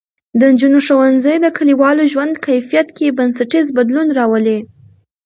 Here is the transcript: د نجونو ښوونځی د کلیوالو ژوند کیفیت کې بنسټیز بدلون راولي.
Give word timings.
د 0.39 0.41
نجونو 0.53 0.79
ښوونځی 0.87 1.35
د 1.41 1.47
کلیوالو 1.57 2.03
ژوند 2.13 2.35
کیفیت 2.45 2.87
کې 2.97 3.15
بنسټیز 3.17 3.65
بدلون 3.77 4.07
راولي. 4.17 4.59